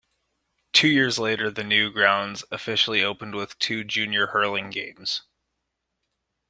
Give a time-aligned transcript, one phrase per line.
[0.73, 5.21] Two years later the new grounds officially opened with two junior hurling games.